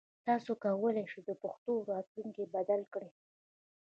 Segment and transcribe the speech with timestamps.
[0.27, 3.11] تاسو کولای شئ د پښتو راتلونکی بدل کړئ.